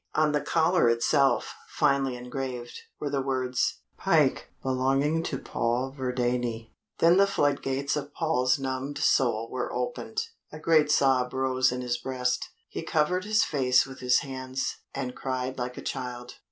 [0.15, 7.17] On the collar itself, finely engraved, were the words, "Pike, belonging to Paul Verdayne." Then
[7.17, 10.19] the floodgates of Paul's numbed soul were opened,
[10.51, 12.49] a great sob rose in his breast.
[12.67, 16.37] He covered his face with his hands, and cried like a child.